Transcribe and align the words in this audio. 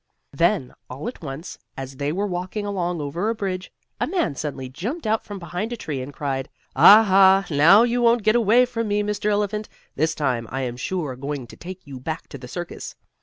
Then, 0.33 0.73
all 0.89 1.07
at 1.07 1.21
once, 1.21 1.59
as 1.77 1.97
they 1.97 2.11
were 2.11 2.25
walking 2.25 2.65
along 2.65 2.99
over 3.01 3.29
a 3.29 3.35
bridge, 3.35 3.71
a 3.99 4.07
man 4.07 4.33
suddenly 4.33 4.67
jumped 4.67 5.05
out 5.05 5.23
from 5.23 5.37
behind 5.37 5.71
a 5.71 5.77
tree, 5.77 6.01
and 6.01 6.11
cried: 6.11 6.49
"Ah, 6.75 7.03
ha! 7.03 7.45
Now 7.51 7.83
you 7.83 8.01
won't 8.01 8.23
get 8.23 8.35
away 8.35 8.65
from 8.65 8.87
me, 8.87 9.03
Mr. 9.03 9.27
Elephant. 9.29 9.69
This 9.95 10.15
time 10.15 10.47
I 10.49 10.61
am 10.61 10.75
surely 10.75 11.21
going 11.21 11.45
to 11.45 11.55
take 11.55 11.85
you 11.85 11.99
back 11.99 12.27
to 12.29 12.39
the 12.39 12.47
circus." 12.47 12.95